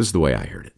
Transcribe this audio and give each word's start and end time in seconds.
This 0.00 0.06
is 0.06 0.12
the 0.14 0.20
way 0.20 0.32
I 0.32 0.46
heard 0.46 0.64
it. 0.64 0.72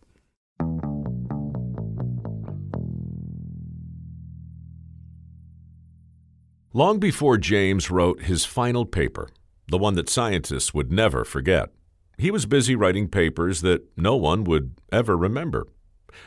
Long 6.72 6.98
before 6.98 7.38
James 7.38 7.88
wrote 7.88 8.22
his 8.22 8.44
final 8.44 8.84
paper, 8.84 9.28
the 9.68 9.78
one 9.78 9.94
that 9.94 10.08
scientists 10.08 10.74
would 10.74 10.90
never 10.90 11.24
forget, 11.24 11.70
he 12.18 12.32
was 12.32 12.46
busy 12.46 12.74
writing 12.74 13.06
papers 13.06 13.60
that 13.60 13.96
no 13.96 14.16
one 14.16 14.42
would 14.42 14.74
ever 14.90 15.16
remember. 15.16 15.68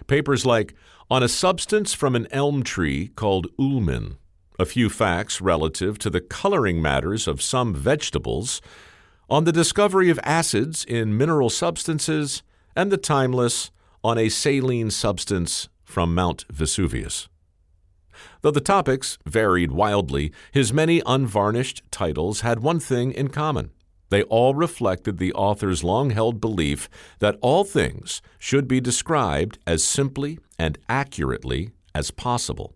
Papers 0.07 0.45
like 0.45 0.73
On 1.11 1.21
a 1.21 1.27
Substance 1.27 1.93
from 1.93 2.15
an 2.15 2.29
Elm 2.31 2.63
Tree 2.63 3.09
Called 3.09 3.47
Ulmin, 3.59 4.15
a 4.57 4.65
few 4.65 4.89
facts 4.89 5.41
relative 5.41 5.99
to 5.99 6.09
the 6.09 6.21
coloring 6.21 6.81
matters 6.81 7.27
of 7.27 7.41
some 7.41 7.75
vegetables, 7.75 8.61
on 9.29 9.43
the 9.43 9.51
discovery 9.51 10.09
of 10.09 10.17
acids 10.23 10.85
in 10.85 11.17
mineral 11.17 11.49
substances, 11.49 12.41
and 12.75 12.91
the 12.91 12.97
timeless 12.97 13.71
On 14.03 14.17
a 14.17 14.29
Saline 14.29 14.91
Substance 14.91 15.69
from 15.83 16.13
Mount 16.13 16.45
Vesuvius. 16.51 17.27
Though 18.41 18.51
the 18.51 18.61
topics 18.61 19.17
varied 19.25 19.71
wildly, 19.71 20.31
his 20.51 20.73
many 20.73 21.01
unvarnished 21.05 21.83
titles 21.91 22.41
had 22.41 22.59
one 22.59 22.79
thing 22.79 23.11
in 23.11 23.29
common. 23.29 23.71
They 24.09 24.23
all 24.23 24.53
reflected 24.53 25.17
the 25.17 25.33
author's 25.33 25.83
long 25.83 26.11
held 26.11 26.39
belief 26.39 26.89
that 27.19 27.37
all 27.41 27.63
things 27.63 28.21
should 28.37 28.67
be 28.67 28.79
described 28.79 29.57
as 29.65 29.83
simply 29.83 30.39
and 30.59 30.77
accurately 30.87 31.71
as 31.93 32.11
possible. 32.11 32.75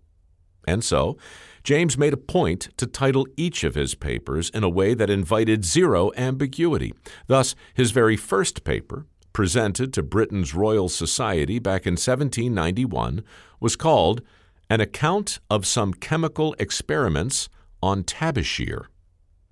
And 0.67 0.83
so, 0.83 1.17
James 1.63 1.97
made 1.97 2.13
a 2.13 2.17
point 2.17 2.69
to 2.77 2.87
title 2.87 3.27
each 3.37 3.63
of 3.63 3.75
his 3.75 3.95
papers 3.95 4.49
in 4.49 4.63
a 4.63 4.69
way 4.69 4.93
that 4.93 5.09
invited 5.09 5.65
zero 5.65 6.11
ambiguity. 6.15 6.93
Thus, 7.27 7.55
his 7.73 7.91
very 7.91 8.17
first 8.17 8.63
paper, 8.63 9.05
presented 9.39 9.93
to 9.93 10.03
Britain's 10.03 10.53
Royal 10.53 10.89
Society 10.89 11.59
back 11.59 11.87
in 11.87 11.93
1791, 11.93 13.23
was 13.61 13.77
called 13.77 14.21
An 14.69 14.81
Account 14.81 15.39
of 15.49 15.65
Some 15.65 15.93
Chemical 15.93 16.53
Experiments 16.59 17.47
on 17.81 18.03
Tabashir. 18.03 18.87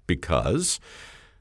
Because 0.06 0.81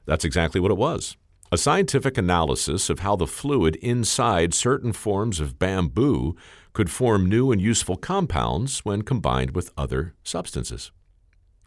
that's 0.05 0.23
exactly 0.23 0.61
what 0.61 0.71
it 0.71 0.77
was 0.77 1.17
a 1.51 1.57
scientific 1.57 2.17
analysis 2.17 2.89
of 2.89 2.99
how 2.99 3.17
the 3.17 3.27
fluid 3.27 3.75
inside 3.81 4.53
certain 4.53 4.93
forms 4.93 5.41
of 5.41 5.59
bamboo 5.59 6.33
could 6.71 6.89
form 6.89 7.27
new 7.27 7.51
and 7.51 7.59
useful 7.59 7.97
compounds 7.97 8.79
when 8.85 9.01
combined 9.01 9.55
with 9.55 9.73
other 9.77 10.13
substances. 10.23 10.93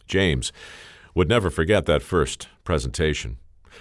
James 0.07 0.51
would 1.15 1.29
never 1.29 1.51
forget 1.51 1.85
that 1.85 2.01
first 2.01 2.49
presentation. 2.65 3.37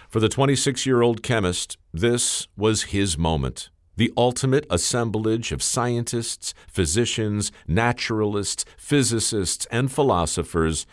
For 0.09 0.19
the 0.19 0.29
26 0.29 0.85
year 0.85 1.01
old 1.01 1.23
chemist, 1.23 1.77
this 1.93 2.47
was 2.55 2.83
his 2.83 3.17
moment. 3.17 3.69
The 3.95 4.13
ultimate 4.15 4.65
assemblage 4.69 5.51
of 5.51 5.61
scientists, 5.61 6.53
physicians, 6.67 7.51
naturalists, 7.67 8.63
physicists, 8.77 9.67
and 9.69 9.91
philosophers 9.91 10.85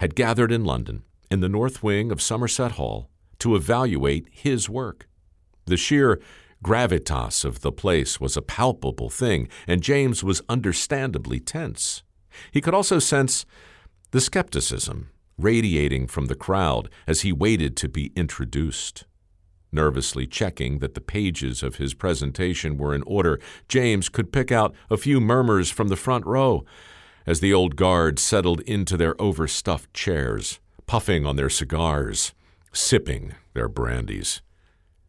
had 0.00 0.16
gathered 0.16 0.50
in 0.50 0.64
London, 0.64 1.04
in 1.30 1.40
the 1.40 1.48
north 1.48 1.82
wing 1.82 2.10
of 2.10 2.20
Somerset 2.20 2.72
Hall, 2.72 3.10
to 3.38 3.54
evaluate 3.54 4.26
his 4.30 4.68
work. 4.68 5.06
The 5.66 5.76
sheer 5.76 6.20
gravitas 6.64 7.44
of 7.44 7.60
the 7.60 7.70
place 7.70 8.20
was 8.20 8.36
a 8.36 8.42
palpable 8.42 9.10
thing, 9.10 9.48
and 9.66 9.82
James 9.82 10.24
was 10.24 10.42
understandably 10.48 11.38
tense. 11.38 12.02
He 12.50 12.60
could 12.60 12.74
also 12.74 12.98
sense 12.98 13.46
the 14.10 14.20
skepticism 14.20 15.10
radiating 15.38 16.06
from 16.06 16.26
the 16.26 16.34
crowd 16.34 16.90
as 17.06 17.22
he 17.22 17.32
waited 17.32 17.76
to 17.76 17.88
be 17.88 18.12
introduced. 18.14 19.04
Nervously 19.70 20.26
checking 20.26 20.78
that 20.78 20.94
the 20.94 21.00
pages 21.00 21.62
of 21.62 21.76
his 21.76 21.94
presentation 21.94 22.76
were 22.76 22.94
in 22.94 23.02
order, 23.02 23.38
James 23.68 24.08
could 24.08 24.32
pick 24.32 24.50
out 24.50 24.74
a 24.90 24.96
few 24.96 25.20
murmurs 25.20 25.70
from 25.70 25.88
the 25.88 25.96
front 25.96 26.26
row 26.26 26.64
as 27.26 27.40
the 27.40 27.52
old 27.52 27.76
guard 27.76 28.18
settled 28.18 28.60
into 28.62 28.96
their 28.96 29.20
overstuffed 29.20 29.92
chairs, 29.92 30.58
puffing 30.86 31.26
on 31.26 31.36
their 31.36 31.50
cigars 31.50 32.32
sipping 32.72 33.34
their 33.54 33.68
brandies. 33.68 34.40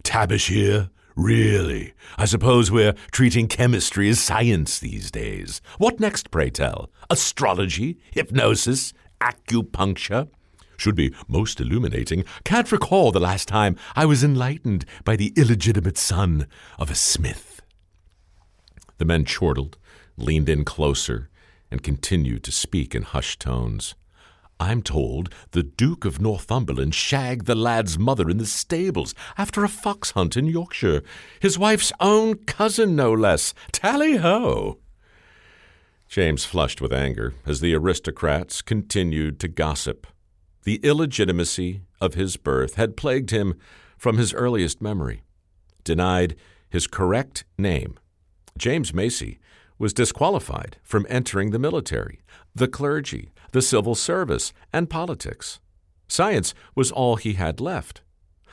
Tabashir? 0.04 0.90
Really? 1.16 1.94
I 2.18 2.26
suppose 2.26 2.72
we're 2.72 2.96
treating 3.12 3.48
chemistry 3.48 4.10
as 4.10 4.20
science 4.20 4.80
these 4.80 5.12
days. 5.12 5.62
What 5.78 6.00
next, 6.00 6.32
pray 6.32 6.50
tell? 6.50 6.90
Astrology? 7.10 8.00
Hypnosis? 8.12 8.94
Acupuncture? 9.22 10.30
Should 10.78 10.96
be 10.96 11.14
most 11.28 11.60
illuminating. 11.60 12.24
Can't 12.46 12.72
recall 12.72 13.12
the 13.12 13.20
last 13.20 13.48
time 13.48 13.76
I 13.96 14.06
was 14.06 14.24
enlightened 14.24 14.86
by 15.04 15.18
the 15.18 15.34
illegitimate 15.36 15.98
son 15.98 16.48
of 16.78 16.90
a 16.90 16.96
smith. 16.96 17.62
The 18.98 19.06
men 19.06 19.26
chortled, 19.26 19.78
leaned 20.18 20.48
in 20.48 20.64
closer, 20.64 21.30
and 21.70 21.84
continued 21.84 22.44
to 22.46 22.52
speak 22.52 22.96
in 22.96 23.04
hushed 23.04 23.42
tones. 23.42 23.96
I'm 24.60 24.82
told 24.82 25.34
the 25.52 25.64
Duke 25.64 26.04
of 26.04 26.20
Northumberland 26.20 26.94
shagged 26.94 27.46
the 27.46 27.56
lad's 27.56 27.98
mother 27.98 28.30
in 28.30 28.38
the 28.38 28.46
stables 28.46 29.16
after 29.38 29.64
a 29.64 29.70
fox 29.70 30.12
hunt 30.12 30.36
in 30.36 30.48
Yorkshire. 30.48 31.02
His 31.40 31.58
wife's 31.58 31.94
own 32.02 32.36
cousin, 32.46 32.96
no 32.96 33.14
less. 33.14 33.54
Tally 33.72 34.18
ho! 34.18 34.80
James 36.10 36.44
flushed 36.44 36.82
with 36.82 36.92
anger 36.92 37.36
as 37.46 37.62
the 37.62 37.76
aristocrats 37.76 38.64
continued 38.64 39.40
to 39.40 39.48
gossip. 39.48 40.08
The 40.64 40.78
illegitimacy 40.78 41.82
of 42.02 42.16
his 42.16 42.36
birth 42.36 42.76
had 42.76 42.98
plagued 42.98 43.30
him 43.30 43.54
from 43.96 44.18
his 44.18 44.34
earliest 44.34 44.82
memory. 44.82 45.22
Denied 45.84 46.36
his 46.68 46.88
correct 46.88 47.46
name, 47.60 48.00
James 48.58 48.92
Macie 48.92 49.38
was 49.78 49.94
disqualified 49.94 50.78
from 50.84 51.06
entering 51.10 51.52
the 51.52 51.60
military, 51.60 52.22
the 52.56 52.68
clergy, 52.68 53.30
the 53.52 53.62
civil 53.62 53.94
service, 53.96 54.52
and 54.74 54.90
politics. 54.90 55.60
Science 56.08 56.56
was 56.76 56.92
all 56.92 57.18
he 57.18 57.34
had 57.34 57.62
left. 57.62 58.02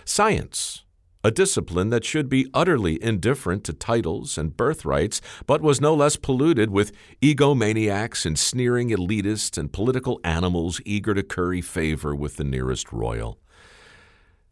Science, 0.04 0.84
a 1.26 1.30
discipline 1.32 1.90
that 1.90 2.04
should 2.04 2.28
be 2.28 2.48
utterly 2.54 3.02
indifferent 3.02 3.64
to 3.64 3.72
titles 3.72 4.38
and 4.38 4.56
birthrights, 4.56 5.20
but 5.44 5.60
was 5.60 5.80
no 5.80 5.92
less 5.92 6.14
polluted 6.14 6.70
with 6.70 6.92
egomaniacs 7.20 8.24
and 8.24 8.38
sneering 8.38 8.90
elitists 8.90 9.58
and 9.58 9.72
political 9.72 10.20
animals 10.22 10.80
eager 10.84 11.14
to 11.14 11.24
curry 11.24 11.60
favor 11.60 12.14
with 12.14 12.36
the 12.36 12.44
nearest 12.44 12.92
royal. 12.92 13.40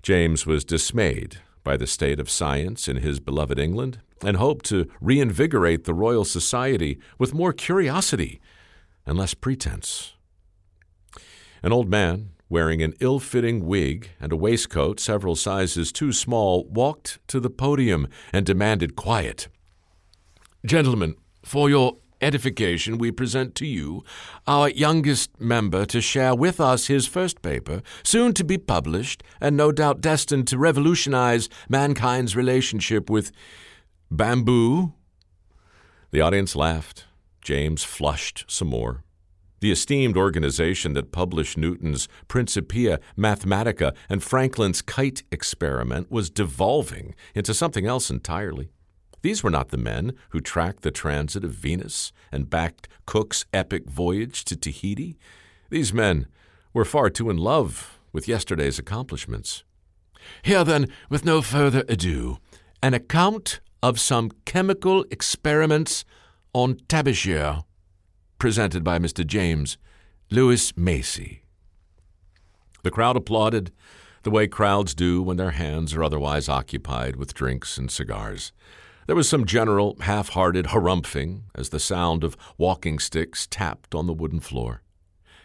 James 0.03 0.47
was 0.47 0.65
dismayed 0.65 1.37
by 1.63 1.77
the 1.77 1.87
state 1.87 2.19
of 2.19 2.29
science 2.29 2.89
in 2.89 2.97
his 2.97 3.21
beloved 3.21 3.57
England 3.57 4.01
and 4.25 4.37
hoped 4.37 4.65
to 4.65 4.91
reinvigorate 5.01 5.85
the 5.85 5.95
Royal 5.95 6.25
Society 6.25 6.99
with 7.21 7.33
more 7.33 7.53
curiosity 7.53 8.41
and 9.07 9.17
less 9.17 9.33
pretense. 9.33 10.15
An 11.63 11.73
old 11.73 11.89
man, 11.89 12.31
wearing 12.55 12.83
an 12.83 12.95
ill 13.01 13.19
fitting 13.19 13.67
wig 13.67 14.11
and 14.21 14.31
a 14.31 14.37
waistcoat 14.37 15.01
several 15.01 15.35
sizes 15.35 15.91
too 15.91 16.13
small, 16.13 16.65
walked 16.67 17.19
to 17.27 17.41
the 17.41 17.51
podium 17.51 18.07
and 18.33 18.47
demanded 18.47 18.95
quiet. 18.95 19.49
Gentlemen, 20.65 21.17
for 21.45 21.69
your 21.69 21.97
edification, 22.21 22.97
we 22.97 23.11
present 23.11 23.57
to 23.57 23.67
you 23.67 24.05
our 24.47 24.71
youngest 24.71 25.41
member 25.41 25.85
to 25.85 26.01
share 26.01 26.33
with 26.33 26.61
us 26.61 26.87
his 26.87 27.09
first 27.09 27.43
paper, 27.43 27.83
soon 28.05 28.33
to 28.33 28.45
be 28.45 28.57
published, 28.57 29.25
and 29.41 29.57
no 29.57 29.73
doubt 29.73 30.01
destined 30.01 30.47
to 30.47 30.57
revolutionize 30.57 31.49
mankind's 31.69 32.37
relationship 32.37 33.11
with 33.11 33.33
bamboo. 34.13 34.93
The 36.13 36.21
audience 36.21 36.55
laughed. 36.55 37.05
James 37.43 37.83
flushed 37.83 38.45
some 38.47 38.69
more. 38.69 39.04
The 39.65 39.73
esteemed 39.73 40.19
organization 40.19 40.93
that 40.93 41.11
published 41.11 41.57
Newton's 41.57 42.07
Principia 42.29 43.01
Mathematica 43.17 43.95
and 44.11 44.23
Franklin's 44.23 44.83
kite 44.83 45.23
experiment 45.33 46.11
was 46.11 46.29
devolving 46.29 47.15
into 47.35 47.55
something 47.55 47.87
else 47.87 48.11
entirely. 48.11 48.69
These 49.23 49.43
were 49.43 49.49
not 49.49 49.71
the 49.71 49.79
men 49.79 50.13
who 50.33 50.41
tracked 50.41 50.83
the 50.83 50.91
transit 50.91 51.45
of 51.45 51.53
Venus 51.53 52.13
and 52.31 52.51
backed 52.51 52.89
Cook's 53.07 53.47
epic 53.55 53.87
voyage 53.89 54.45
to 54.45 54.55
Tahiti. 54.55 55.17
These 55.71 55.95
men 55.95 56.27
were 56.75 56.85
far 56.85 57.09
too 57.09 57.31
in 57.31 57.39
love 57.39 57.99
with 58.13 58.29
yesterday's 58.29 58.79
accomplishments. 58.79 59.65
Here, 60.43 60.63
then, 60.63 60.89
with 61.09 61.25
no 61.25 61.41
further 61.41 61.85
ado, 61.89 62.37
an 62.83 62.93
account 62.93 63.61
of 63.83 63.99
some 63.99 64.31
chemical 64.45 65.07
experiments 65.11 66.05
on 66.53 66.75
Tabashir 66.87 67.65
presented 68.45 68.85
by 68.85 68.99
Mr. 68.99 69.27
James 69.27 69.79
Lewis 70.31 70.73
Macie. 70.73 71.39
The 72.83 72.91
crowd 72.91 73.17
applauded 73.17 73.73
the 74.23 74.31
way 74.31 74.49
crowds 74.49 74.95
do 74.95 75.23
when 75.23 75.39
their 75.39 75.53
hands 75.53 75.95
are 75.95 76.05
otherwise 76.05 76.47
occupied 76.47 77.17
with 77.17 77.33
drinks 77.33 77.79
and 77.79 77.91
cigars. 77.91 78.53
There 79.07 79.17
was 79.17 79.31
some 79.31 79.47
general, 79.47 79.97
half 80.01 80.29
hearted 80.29 80.67
harumphing 80.67 81.45
as 81.55 81.71
the 81.71 81.81
sound 81.81 82.23
of 82.23 82.37
walking 82.59 82.99
sticks 82.99 83.47
tapped 83.47 83.95
on 83.95 84.07
the 84.07 84.13
wooden 84.13 84.41
floor. 84.41 84.83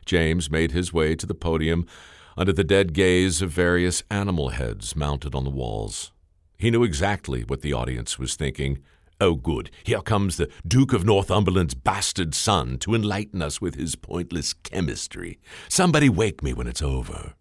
James 0.06 0.52
made 0.52 0.74
his 0.74 0.92
way 0.92 1.16
to 1.16 1.26
the 1.26 1.34
podium 1.34 1.88
under 2.36 2.52
the 2.52 2.66
dead 2.66 2.92
gaze 2.92 3.42
of 3.42 3.50
various 3.50 4.04
animal 4.12 4.50
heads 4.50 4.94
mounted 4.94 5.34
on 5.34 5.46
the 5.46 5.50
walls. 5.50 6.12
He 6.58 6.70
knew 6.70 6.84
exactly 6.84 7.44
what 7.44 7.62
the 7.62 7.72
audience 7.72 8.20
was 8.20 8.36
thinking. 8.36 8.80
Oh, 9.22 9.36
good. 9.36 9.70
Here 9.84 10.02
comes 10.02 10.38
the 10.38 10.50
Duke 10.66 10.94
of 10.94 11.06
Northumberland's 11.06 11.74
bastard 11.74 12.34
son 12.34 12.78
to 12.80 12.96
enlighten 12.96 13.42
us 13.42 13.60
with 13.60 13.76
his 13.76 13.96
pointless 13.96 14.54
chemistry. 14.54 15.40
Somebody 15.68 16.08
wake 16.08 16.42
me 16.42 16.54
when 16.54 16.68
it's 16.68 16.82
over. 16.82 17.34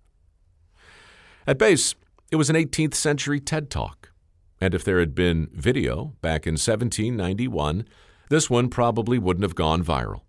At 1.47 1.59
base, 1.59 1.95
it 2.33 2.37
was 2.37 2.51
an 2.51 2.57
18th 2.57 2.95
century 2.95 3.39
TED 3.39 3.71
Talk. 3.71 4.13
And 4.61 4.75
if 4.75 4.83
there 4.83 4.99
had 4.99 5.15
been 5.15 5.49
video 5.53 6.17
back 6.21 6.49
in 6.49 6.55
1791, 6.55 7.87
this 8.29 8.51
one 8.51 8.69
probably 8.69 9.19
wouldn't 9.19 9.45
have 9.45 9.55
gone 9.55 9.85
viral. 9.85 10.23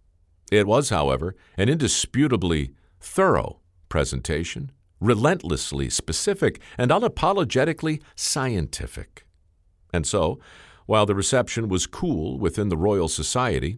It 0.52 0.68
was, 0.68 0.90
however, 0.90 1.36
an 1.58 1.68
indisputably 1.68 2.74
thorough 3.00 3.60
presentation, 3.90 4.72
relentlessly 5.02 5.90
specific, 5.90 6.62
and 6.78 6.92
unapologetically 6.92 8.02
scientific. 8.16 9.26
And 9.92 10.06
so, 10.06 10.40
while 10.90 11.06
the 11.06 11.14
reception 11.14 11.70
was 11.70 11.86
cool 11.86 12.40
within 12.40 12.70
the 12.70 12.76
Royal 12.76 13.08
Society, 13.08 13.78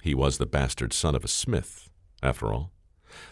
he 0.00 0.14
was 0.14 0.38
the 0.38 0.46
bastard 0.46 0.90
son 0.94 1.14
of 1.14 1.22
a 1.22 1.28
smith, 1.28 1.90
after 2.22 2.50
all. 2.50 2.72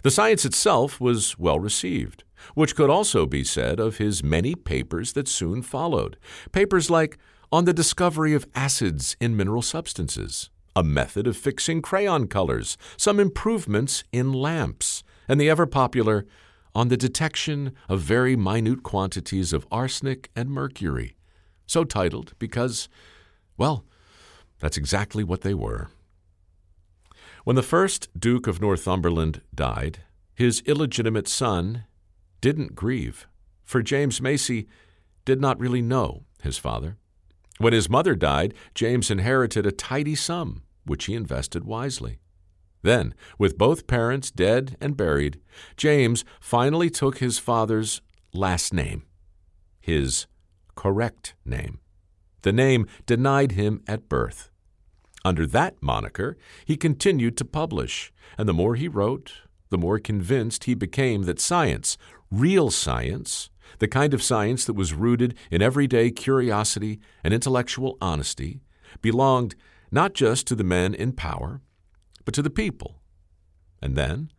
The 0.03 0.11
science 0.11 0.45
itself 0.45 1.01
was 1.01 1.39
well 1.39 1.59
received, 1.59 2.23
which 2.53 2.77
could 2.77 2.91
also 2.91 3.25
be 3.25 3.43
said 3.43 3.81
of 3.81 3.97
his 3.97 4.23
many 4.23 4.55
papers 4.55 5.15
that 5.15 5.27
soon 5.27 5.63
followed. 5.63 6.19
Papers 6.53 6.91
like 6.91 7.17
On 7.51 7.65
the 7.65 7.73
Discovery 7.73 8.35
of 8.35 8.47
Acids 8.55 9.17
in 9.23 9.35
Mineral 9.35 9.63
Substances, 9.63 10.51
a 10.77 10.85
method 10.85 11.27
of 11.27 11.35
fixing 11.35 11.81
crayon 11.81 12.27
colors, 12.27 12.77
some 12.99 13.19
improvements 13.19 14.05
in 14.13 14.35
lamps, 14.35 15.03
and 15.27 15.41
the 15.41 15.49
ever 15.49 15.65
popular 15.65 16.27
On 16.75 16.89
the 16.89 16.99
Detection 16.99 17.73
of 17.89 18.01
Very 18.01 18.37
Minute 18.37 18.83
Quantities 18.83 19.55
of 19.55 19.67
Arsenic 19.73 20.31
and 20.37 20.51
Mercury, 20.51 21.17
so 21.67 21.85
titled 21.85 22.35
because, 22.39 22.91
well, 23.57 23.85
that's 24.61 24.77
exactly 24.77 25.25
what 25.25 25.43
they 25.43 25.55
were. 25.55 25.89
When 27.45 27.57
the 27.57 27.63
first 27.63 28.09
Duke 28.19 28.47
of 28.47 28.61
Northumberland 28.61 29.43
died, 29.55 30.01
his 30.35 30.63
illegitimate 30.67 31.29
son 31.29 31.85
didn't 32.41 32.75
grieve, 32.75 33.27
for 33.65 33.83
James 33.83 34.21
Macie 34.21 34.67
did 35.25 35.41
not 35.41 35.61
really 35.61 35.83
know 35.83 36.25
his 36.43 36.59
father. 36.59 36.97
When 37.59 37.73
his 37.73 37.89
mother 37.89 38.15
died, 38.15 38.55
James 38.75 39.11
inherited 39.11 39.67
a 39.67 39.73
tidy 39.73 40.15
sum, 40.15 40.63
which 40.85 41.05
he 41.05 41.15
invested 41.15 41.65
wisely. 41.65 42.19
Then, 42.83 43.15
with 43.39 43.57
both 43.57 43.87
parents 43.87 44.31
dead 44.31 44.77
and 44.81 44.97
buried, 44.97 45.41
James 45.77 46.25
finally 46.41 46.91
took 46.91 47.19
his 47.19 47.39
father's 47.39 48.03
last 48.35 48.75
name, 48.75 49.05
his 49.81 50.27
correct 50.75 51.35
name, 51.45 51.81
the 52.45 52.53
name 52.53 52.87
denied 53.07 53.53
him 53.53 53.83
at 53.89 54.09
birth. 54.09 54.51
Under 55.25 55.47
that 55.47 55.83
moniker, 55.83 56.37
he 56.67 56.77
continued 56.77 57.37
to 57.39 57.45
publish, 57.45 58.13
and 58.37 58.47
the 58.47 58.53
more 58.53 58.77
he 58.77 58.87
wrote, 58.87 59.33
the 59.71 59.79
more 59.79 59.99
convinced 59.99 60.65
he 60.65 60.75
became 60.75 61.23
that 61.23 61.41
science, 61.41 61.97
real 62.31 62.71
science, 62.71 63.49
the 63.79 63.89
kind 63.89 64.13
of 64.13 64.23
science 64.23 64.67
that 64.67 64.75
was 64.75 64.93
rooted 64.93 65.35
in 65.51 65.63
everyday 65.63 66.11
curiosity 66.11 67.01
and 67.25 67.33
intellectual 67.33 67.97
honesty, 68.01 68.61
belonged 69.01 69.55
not 69.91 70.13
just 70.13 70.47
to 70.47 70.55
the 70.55 70.63
men 70.63 70.95
in 70.95 71.13
power, 71.13 71.63
but 72.27 72.35
to 72.35 72.43
the 72.43 72.51
people. 72.51 73.01
And 73.81 73.97
then, 73.97 74.31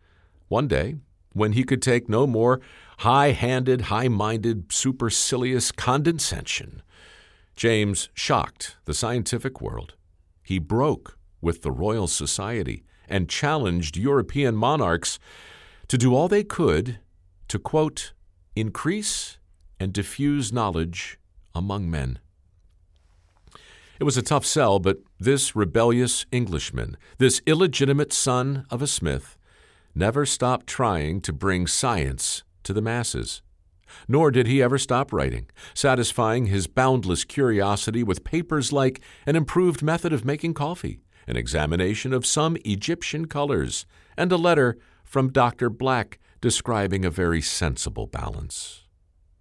one 0.47 0.67
day, 0.67 0.95
when 1.33 1.53
he 1.53 1.63
could 1.63 1.81
take 1.81 2.07
no 2.07 2.27
more 2.27 2.61
high 2.99 3.31
handed, 3.31 3.81
high 3.81 4.07
minded, 4.07 4.71
supercilious 4.71 5.71
condescension, 5.71 6.83
James 7.55 8.09
shocked 8.13 8.75
the 8.85 8.93
scientific 8.93 9.61
world. 9.61 9.95
He 10.43 10.59
broke 10.59 11.17
with 11.41 11.61
the 11.61 11.71
Royal 11.71 12.07
Society 12.07 12.83
and 13.07 13.29
challenged 13.29 13.97
European 13.97 14.55
monarchs 14.55 15.19
to 15.87 15.97
do 15.97 16.15
all 16.15 16.27
they 16.27 16.43
could 16.43 16.99
to, 17.47 17.59
quote, 17.59 18.13
increase 18.55 19.37
and 19.79 19.93
diffuse 19.93 20.51
knowledge 20.51 21.19
among 21.53 21.89
men. 21.89 22.19
It 23.99 24.03
was 24.03 24.17
a 24.17 24.21
tough 24.21 24.45
sell, 24.45 24.79
but 24.79 24.99
this 25.19 25.55
rebellious 25.55 26.25
Englishman, 26.31 26.97
this 27.17 27.41
illegitimate 27.45 28.11
son 28.11 28.65
of 28.69 28.81
a 28.81 28.87
smith, 28.87 29.37
never 29.93 30.25
stopped 30.25 30.67
trying 30.67 31.21
to 31.21 31.31
bring 31.31 31.67
science 31.67 32.43
to 32.63 32.73
the 32.73 32.81
masses. 32.81 33.41
Nor 34.07 34.31
did 34.31 34.47
he 34.47 34.61
ever 34.61 34.77
stop 34.77 35.13
writing, 35.13 35.47
satisfying 35.73 36.47
his 36.47 36.67
boundless 36.67 37.23
curiosity 37.23 38.03
with 38.03 38.23
papers 38.23 38.71
like 38.73 39.01
An 39.25 39.35
Improved 39.35 39.81
Method 39.81 40.13
of 40.13 40.25
Making 40.25 40.53
Coffee, 40.53 41.01
an 41.27 41.37
examination 41.37 42.13
of 42.13 42.25
some 42.25 42.57
Egyptian 42.65 43.25
colors, 43.25 43.85
and 44.17 44.31
a 44.31 44.37
letter 44.37 44.77
from 45.03 45.31
Dr. 45.31 45.69
Black 45.69 46.19
describing 46.41 47.05
a 47.05 47.09
very 47.09 47.41
sensible 47.41 48.07
balance. 48.07 48.83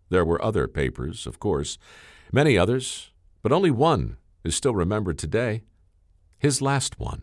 There 0.08 0.24
were 0.24 0.42
other 0.42 0.68
papers, 0.68 1.26
of 1.26 1.38
course, 1.38 1.78
many 2.32 2.56
others, 2.56 3.10
but 3.42 3.52
only 3.52 3.70
one 3.70 4.16
is 4.44 4.54
still 4.54 4.74
remembered 4.74 5.18
today. 5.18 5.62
His 6.38 6.62
last 6.62 6.98
one, 6.98 7.22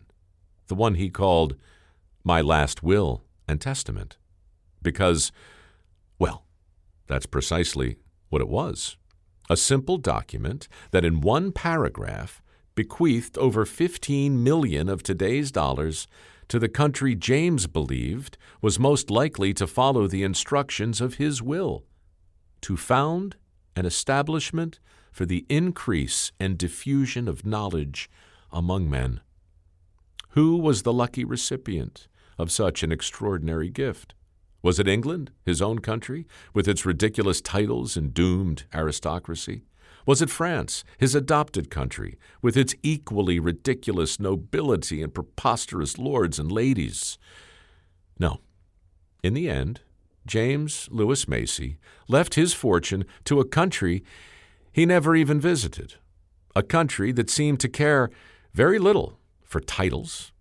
the 0.66 0.74
one 0.74 0.94
he 0.94 1.10
called 1.10 1.56
My 2.24 2.40
Last 2.40 2.82
Will 2.82 3.24
and 3.48 3.60
Testament, 3.60 4.18
because, 4.82 5.32
that's 7.12 7.26
precisely 7.26 7.96
what 8.30 8.42
it 8.42 8.48
was 8.48 8.96
a 9.50 9.56
simple 9.56 9.98
document 9.98 10.68
that 10.92 11.04
in 11.04 11.20
one 11.20 11.52
paragraph 11.52 12.40
bequeathed 12.74 13.36
over 13.36 13.66
15 13.66 14.42
million 14.42 14.88
of 14.88 15.02
today's 15.02 15.52
dollars 15.52 16.06
to 16.48 16.58
the 16.58 16.68
country 16.68 17.14
James 17.14 17.66
believed 17.66 18.38
was 18.60 18.78
most 18.78 19.10
likely 19.10 19.52
to 19.54 19.66
follow 19.66 20.06
the 20.06 20.22
instructions 20.22 21.00
of 21.00 21.14
his 21.14 21.42
will 21.42 21.84
to 22.62 22.76
found 22.76 23.36
an 23.76 23.84
establishment 23.84 24.80
for 25.10 25.26
the 25.26 25.44
increase 25.48 26.32
and 26.40 26.56
diffusion 26.56 27.28
of 27.28 27.44
knowledge 27.44 28.08
among 28.50 28.88
men. 28.88 29.20
Who 30.30 30.56
was 30.56 30.82
the 30.82 30.92
lucky 30.92 31.24
recipient 31.24 32.08
of 32.38 32.50
such 32.50 32.82
an 32.82 32.92
extraordinary 32.92 33.68
gift? 33.68 34.14
Was 34.62 34.78
it 34.78 34.86
England, 34.86 35.32
his 35.44 35.60
own 35.60 35.80
country, 35.80 36.26
with 36.54 36.68
its 36.68 36.86
ridiculous 36.86 37.40
titles 37.40 37.96
and 37.96 38.14
doomed 38.14 38.64
aristocracy? 38.72 39.64
Was 40.06 40.22
it 40.22 40.30
France, 40.30 40.84
his 40.98 41.14
adopted 41.14 41.70
country, 41.70 42.16
with 42.40 42.56
its 42.56 42.74
equally 42.82 43.38
ridiculous 43.38 44.18
nobility 44.18 45.02
and 45.02 45.14
preposterous 45.14 45.98
lords 45.98 46.38
and 46.38 46.50
ladies? 46.50 47.18
No. 48.18 48.40
In 49.22 49.34
the 49.34 49.48
end, 49.48 49.80
James 50.26 50.88
Lewis 50.90 51.26
Macie 51.26 51.76
left 52.08 52.34
his 52.34 52.52
fortune 52.54 53.04
to 53.24 53.40
a 53.40 53.44
country 53.44 54.04
he 54.72 54.86
never 54.86 55.14
even 55.14 55.40
visited, 55.40 55.94
a 56.56 56.62
country 56.62 57.12
that 57.12 57.30
seemed 57.30 57.60
to 57.60 57.68
care 57.68 58.10
very 58.54 58.78
little 58.78 59.18
for 59.42 59.60
titles, 59.60 60.32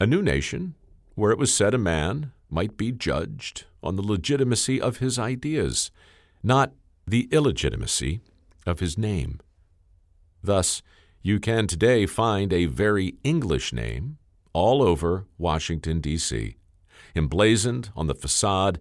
a 0.00 0.06
new 0.06 0.22
nation 0.22 0.74
where 1.14 1.32
it 1.32 1.38
was 1.38 1.52
said 1.52 1.74
a 1.74 1.78
man 1.78 2.32
might 2.52 2.76
be 2.76 2.92
judged 2.92 3.64
on 3.82 3.96
the 3.96 4.02
legitimacy 4.02 4.80
of 4.80 4.98
his 4.98 5.18
ideas, 5.18 5.90
not 6.42 6.72
the 7.06 7.28
illegitimacy 7.32 8.20
of 8.66 8.80
his 8.80 8.98
name. 8.98 9.40
Thus, 10.42 10.82
you 11.22 11.40
can 11.40 11.66
today 11.66 12.04
find 12.04 12.52
a 12.52 12.66
very 12.66 13.14
English 13.24 13.72
name 13.72 14.18
all 14.52 14.82
over 14.82 15.24
Washington, 15.38 16.00
D.C., 16.00 16.56
emblazoned 17.16 17.90
on 17.96 18.06
the 18.06 18.14
facade 18.14 18.78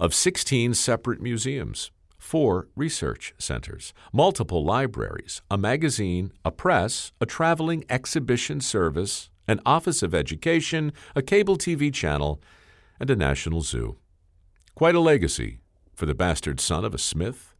of 0.00 0.14
16 0.14 0.74
separate 0.74 1.20
museums 1.20 1.90
four 2.18 2.68
research 2.76 3.34
centers, 3.36 3.92
multiple 4.12 4.64
libraries, 4.64 5.42
a 5.50 5.58
magazine, 5.58 6.32
a 6.44 6.52
press, 6.52 7.10
a 7.20 7.26
traveling 7.26 7.84
exhibition 7.90 8.60
service, 8.60 9.28
an 9.48 9.58
office 9.66 10.04
of 10.04 10.14
education, 10.14 10.92
a 11.16 11.20
cable 11.20 11.58
TV 11.58 11.92
channel, 11.92 12.40
and 13.00 13.10
a 13.10 13.16
national 13.16 13.62
zoo. 13.62 13.96
Quite 14.74 14.94
a 14.94 15.00
legacy 15.00 15.58
for 15.94 16.06
the 16.06 16.14
bastard 16.14 16.60
son 16.60 16.84
of 16.84 16.94
a 16.94 16.98
smith, 16.98 17.54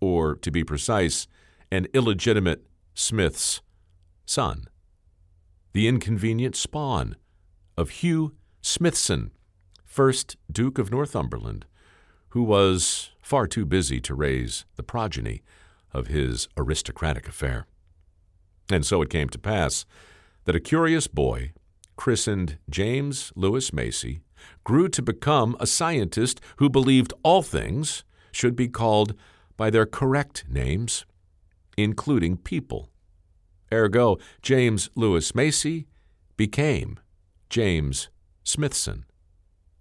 or, 0.00 0.36
to 0.36 0.50
be 0.50 0.64
precise, 0.64 1.26
an 1.70 1.86
illegitimate 1.92 2.66
smith's 2.94 3.60
son. 4.24 4.68
The 5.72 5.88
inconvenient 5.88 6.56
spawn 6.56 7.16
of 7.76 7.90
Hugh 7.90 8.34
Smithson, 8.62 9.30
first 9.84 10.36
Duke 10.50 10.78
of 10.78 10.90
Northumberland, 10.90 11.66
who 12.30 12.42
was 12.42 13.10
far 13.22 13.46
too 13.46 13.64
busy 13.64 14.00
to 14.00 14.14
raise 14.14 14.64
the 14.76 14.82
progeny 14.82 15.42
of 15.92 16.08
his 16.08 16.48
aristocratic 16.56 17.28
affair. 17.28 17.66
And 18.70 18.84
so 18.84 19.00
it 19.02 19.10
came 19.10 19.28
to 19.30 19.38
pass 19.38 19.86
that 20.44 20.56
a 20.56 20.60
curious 20.60 21.06
boy, 21.06 21.52
christened 21.96 22.58
James 22.68 23.32
Lewis 23.34 23.70
Macie, 23.70 24.20
grew 24.64 24.88
to 24.88 25.02
become 25.02 25.56
a 25.60 25.66
scientist 25.66 26.40
who 26.56 26.68
believed 26.68 27.12
all 27.22 27.42
things 27.42 28.04
should 28.32 28.56
be 28.56 28.68
called 28.68 29.14
by 29.56 29.70
their 29.70 29.86
correct 29.86 30.44
names. 30.48 31.04
including 31.76 32.36
people. 32.36 32.90
Ergo, 33.72 34.18
James 34.42 34.90
Lewis 34.96 35.30
Macie 35.32 35.86
became 36.36 36.98
James 37.48 38.08
Smithson, 38.42 39.04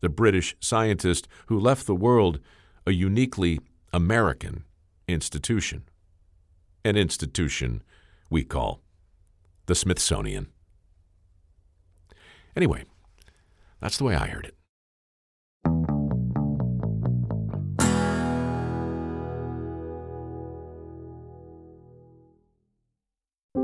the 0.01 0.09
British 0.09 0.55
scientist 0.59 1.27
who 1.47 1.59
left 1.59 1.87
the 1.87 1.95
world 1.95 2.39
a 2.85 2.91
uniquely 2.91 3.59
American 3.91 4.63
institution. 5.07 5.83
An 6.85 6.95
institution 6.95 7.81
we 8.29 8.43
call 8.43 8.81
the 9.65 9.75
Smithsonian. 9.75 10.47
Anyway, 12.55 12.85
that's 13.81 13.98
the 13.98 14.03
way 14.03 14.15
I 14.15 14.27
heard 14.27 14.46
it. 14.46 14.53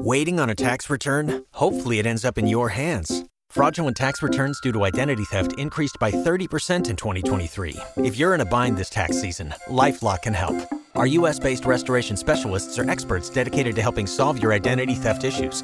Waiting 0.06 0.38
on 0.40 0.50
a 0.50 0.56
tax 0.56 0.90
return? 0.90 1.46
Hopefully, 1.52 1.98
it 1.98 2.06
ends 2.06 2.26
up 2.26 2.38
in 2.38 2.46
your 2.46 2.70
hands. 2.70 3.24
Fraudulent 3.50 3.96
tax 3.96 4.22
returns 4.22 4.60
due 4.60 4.74
to 4.74 4.84
identity 4.84 5.24
theft 5.24 5.54
increased 5.60 5.98
by 6.00 6.12
30% 6.12 6.90
in 6.90 6.96
2023. 6.96 7.76
If 7.98 8.18
you're 8.18 8.34
in 8.34 8.42
a 8.42 8.46
bind 8.46 8.76
this 8.76 8.90
tax 8.90 9.22
season, 9.22 9.54
LifeLock 9.70 10.24
can 10.24 10.34
help. 10.34 10.56
Our 10.96 11.08
US 11.08 11.40
based 11.40 11.66
restoration 11.66 12.18
specialists 12.18 12.78
are 12.80 12.90
experts 12.90 13.30
dedicated 13.30 13.76
to 13.76 13.82
helping 13.82 14.08
solve 14.08 14.42
your 14.42 14.52
identity 14.52 14.96
theft 14.96 15.24
issues. 15.24 15.64